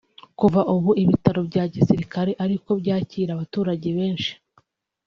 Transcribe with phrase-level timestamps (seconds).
[0.39, 4.31] Kuva ubu ibi bitaro bya Gisirikare ariko byakira abaturage benshi